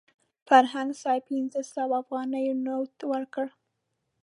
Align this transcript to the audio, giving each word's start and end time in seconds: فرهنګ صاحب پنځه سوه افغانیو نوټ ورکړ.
فرهنګ 0.47 0.89
صاحب 1.01 1.23
پنځه 1.29 1.61
سوه 1.73 1.93
افغانیو 2.03 2.59
نوټ 2.67 2.93
ورکړ. 3.11 3.47